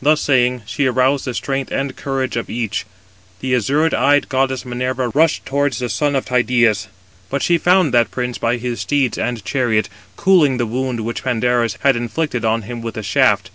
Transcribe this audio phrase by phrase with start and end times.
[0.00, 2.86] Thus saying, she aroused the strength and courage of each.
[3.40, 6.88] The azure eyed goddess Minerva rushed towards the son of Tydeus;
[7.28, 11.76] but she found that prince by his steeds and chariot, cooling the wound which Pandarus
[11.80, 13.50] had inflicted on him with a shaft.